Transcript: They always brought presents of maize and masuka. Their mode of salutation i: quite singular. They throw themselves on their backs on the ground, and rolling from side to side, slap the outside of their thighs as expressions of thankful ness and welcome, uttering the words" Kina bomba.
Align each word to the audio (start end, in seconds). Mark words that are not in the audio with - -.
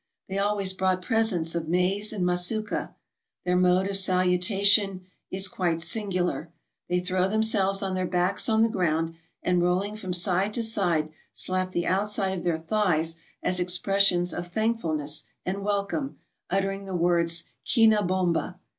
They 0.27 0.39
always 0.39 0.73
brought 0.73 1.03
presents 1.03 1.53
of 1.53 1.67
maize 1.67 2.11
and 2.11 2.25
masuka. 2.25 2.95
Their 3.45 3.55
mode 3.55 3.87
of 3.87 3.95
salutation 3.97 5.05
i: 5.31 5.39
quite 5.53 5.79
singular. 5.79 6.51
They 6.89 6.99
throw 6.99 7.27
themselves 7.29 7.83
on 7.83 7.93
their 7.93 8.07
backs 8.07 8.49
on 8.49 8.63
the 8.63 8.67
ground, 8.67 9.13
and 9.43 9.61
rolling 9.61 9.95
from 9.95 10.11
side 10.11 10.53
to 10.55 10.63
side, 10.63 11.11
slap 11.33 11.69
the 11.69 11.85
outside 11.85 12.35
of 12.35 12.43
their 12.43 12.57
thighs 12.57 13.17
as 13.43 13.59
expressions 13.59 14.33
of 14.33 14.47
thankful 14.47 14.95
ness 14.95 15.25
and 15.45 15.63
welcome, 15.63 16.17
uttering 16.49 16.85
the 16.85 16.95
words" 16.95 17.43
Kina 17.71 18.01
bomba. 18.01 18.59